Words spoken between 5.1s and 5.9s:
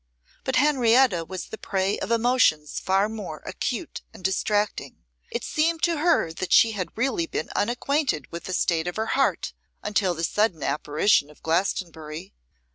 It seemed